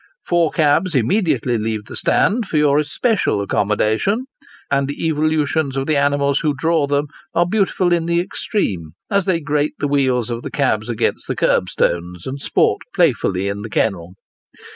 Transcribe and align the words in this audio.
Four 0.25 0.49
cabs 0.49 0.95
immediately 0.95 1.59
leave 1.59 1.85
the 1.85 1.95
stand, 1.95 2.47
for 2.47 2.57
your 2.57 2.79
especial 2.79 3.39
accommodation; 3.39 4.25
and 4.71 4.87
the 4.87 5.05
evolutions 5.05 5.77
of 5.77 5.85
the 5.85 5.95
animals 5.95 6.39
who 6.39 6.55
draw 6.57 6.87
them, 6.87 7.05
are 7.35 7.45
beautiful 7.45 7.93
in 7.93 8.07
the 8.07 8.19
extreme, 8.19 8.93
as 9.11 9.25
they 9.25 9.39
grate 9.39 9.75
the 9.77 9.87
wheels 9.87 10.31
of 10.31 10.41
the 10.41 10.49
cabs 10.49 10.89
against 10.89 11.27
the 11.27 11.35
curb 11.35 11.69
stones, 11.69 12.25
and 12.25 12.41
sport 12.41 12.81
playfully 12.95 13.47
in 13.47 13.61
the 13.61 13.69
kennel. 13.69 14.15